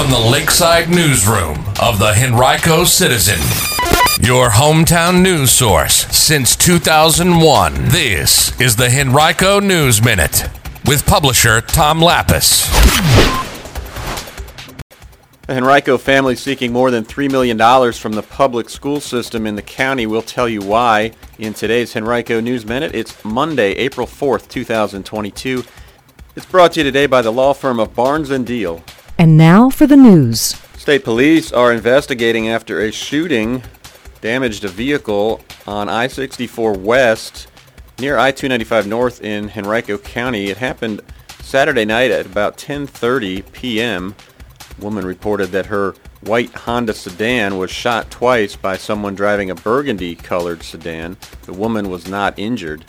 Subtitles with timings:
[0.00, 3.38] from the Lakeside Newsroom of the Henrico Citizen,
[4.26, 7.74] your hometown news source since 2001.
[7.88, 10.48] This is the Henrico News Minute
[10.86, 12.66] with publisher Tom Lappas.
[15.46, 17.58] The Henrico family seeking more than $3 million
[17.92, 20.06] from the public school system in the county.
[20.06, 22.94] We'll tell you why in today's Henrico News Minute.
[22.94, 25.62] It's Monday, April 4th, 2022.
[26.36, 28.82] It's brought to you today by the law firm of Barnes & Diehl.
[29.20, 30.56] And now for the news.
[30.78, 33.62] State police are investigating after a shooting
[34.22, 37.48] damaged a vehicle on I-64 West
[37.98, 40.46] near I-295 North in Henrico County.
[40.46, 41.02] It happened
[41.42, 44.14] Saturday night at about 10:30 p.m.
[44.78, 50.14] woman reported that her white Honda sedan was shot twice by someone driving a burgundy
[50.14, 51.18] colored sedan.
[51.42, 52.86] The woman was not injured.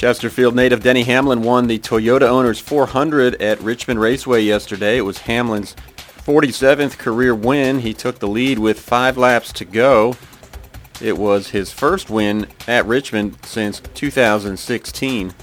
[0.00, 4.96] Chesterfield native Denny Hamlin won the Toyota Owners 400 at Richmond Raceway yesterday.
[4.96, 5.76] It was Hamlin's
[6.24, 7.80] 47th career win.
[7.80, 10.16] He took the lead with five laps to go.
[11.02, 15.34] It was his first win at Richmond since 2016.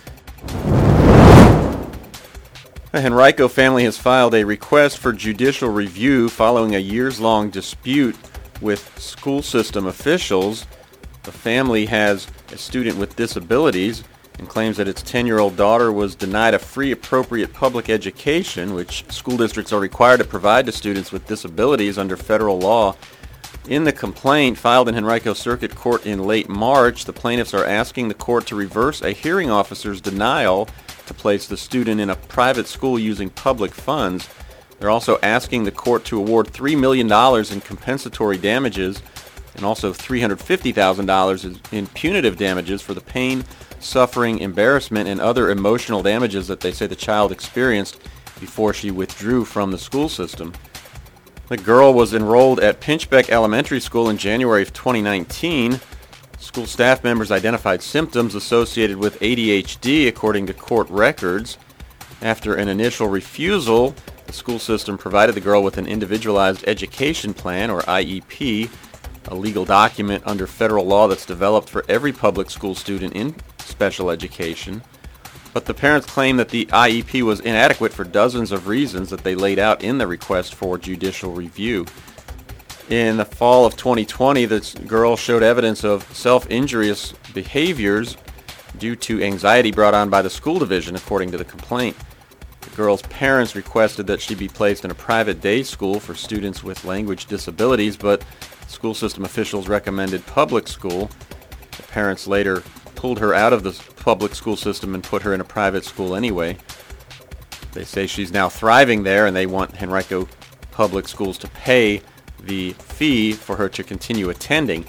[2.92, 8.16] The Henrico family has filed a request for judicial review following a years-long dispute
[8.59, 10.66] with school system officials.
[11.21, 14.03] The family has a student with disabilities
[14.38, 19.38] and claims that its 10-year-old daughter was denied a free appropriate public education, which school
[19.38, 22.95] districts are required to provide to students with disabilities under federal law.
[23.67, 28.08] In the complaint filed in Henrico Circuit Court in late March, the plaintiffs are asking
[28.08, 30.69] the court to reverse a hearing officer's denial
[31.05, 34.30] to place the student in a private school using public funds.
[34.80, 37.11] They're also asking the court to award $3 million
[37.52, 39.02] in compensatory damages
[39.58, 43.44] and also $350,000 in punitive damages for the pain,
[43.80, 47.99] suffering, embarrassment, and other emotional damages that they say the child experienced
[48.39, 50.53] before she withdrew from the school system.
[51.49, 55.80] The girl was enrolled at Pinchbeck Elementary School in January of 2019.
[56.39, 61.58] School staff members identified symptoms associated with ADHD according to court records.
[62.21, 63.95] After an initial refusal,
[64.26, 68.70] the school system provided the girl with an individualized education plan or IEP,
[69.27, 74.10] a legal document under federal law that's developed for every public school student in special
[74.10, 74.82] education.
[75.54, 79.36] But the parents claim that the IEP was inadequate for dozens of reasons that they
[79.36, 81.86] laid out in the request for judicial review.
[82.89, 88.17] In the fall of 2020, this girl showed evidence of self-injurious behaviors
[88.77, 91.98] due to anxiety brought on by the school division, according to the complaint.
[92.61, 96.64] The girl's parents requested that she be placed in a private day school for students
[96.64, 98.23] with language disabilities, but
[98.67, 101.10] school system officials recommended public school.
[101.76, 102.64] The parents later
[102.95, 106.16] pulled her out of the public school system and put her in a private school
[106.16, 106.58] anyway.
[107.73, 110.28] They say she's now thriving there and they want Henrico
[110.72, 112.02] Public Schools to pay
[112.42, 114.86] the fee for her to continue attending.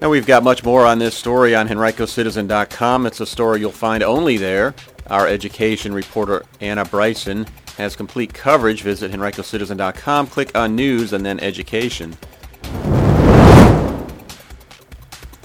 [0.00, 3.06] Now we've got much more on this story on henricocitizen.com.
[3.06, 4.74] It's a story you'll find only there.
[5.08, 7.46] Our education reporter Anna Bryson
[7.76, 8.82] has complete coverage.
[8.82, 12.16] Visit henricocitizen.com, click on news and then education.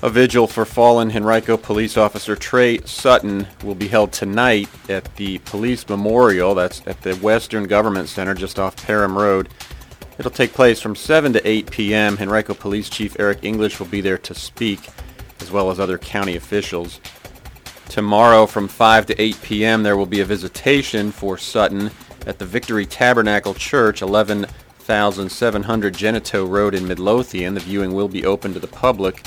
[0.06, 5.40] A vigil for fallen Henrico police officer Trey Sutton will be held tonight at the
[5.40, 6.54] police memorial.
[6.54, 9.50] That's at the Western Government Center just off Parham Road.
[10.20, 12.18] It'll take place from 7 to 8 p.m.
[12.22, 14.90] Henrico Police Chief Eric English will be there to speak,
[15.40, 17.02] as well as other county officials.
[17.90, 19.82] Tomorrow from 5 to 8 p.m.
[19.82, 21.90] there will be a visitation for Sutton
[22.28, 27.56] at the Victory Tabernacle Church, 11,700 Genito Road in Midlothian.
[27.56, 29.26] The viewing will be open to the public.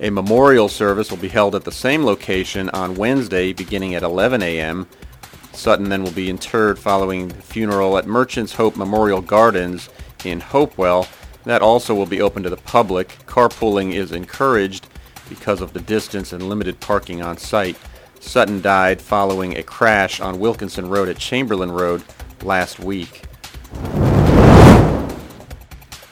[0.00, 4.42] A memorial service will be held at the same location on Wednesday beginning at 11
[4.42, 4.88] a.m.
[5.52, 9.88] Sutton then will be interred following the funeral at Merchants Hope Memorial Gardens
[10.24, 11.06] in Hopewell.
[11.44, 13.08] That also will be open to the public.
[13.26, 14.88] Carpooling is encouraged
[15.28, 17.76] because of the distance and limited parking on site.
[18.18, 22.02] Sutton died following a crash on Wilkinson Road at Chamberlayne Road
[22.42, 23.22] last week.